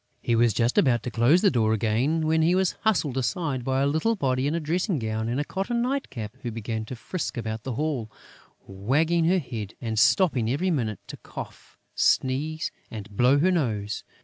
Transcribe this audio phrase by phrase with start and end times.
[0.19, 3.81] He was just about to close the door again, when he was hustled aside by
[3.81, 6.95] a little body in a dressing gown and a cotton night cap, who began to
[6.95, 8.09] frisk about the hall,
[8.65, 14.03] wagging her head and stopping every minute to cough, sneeze and blow her nose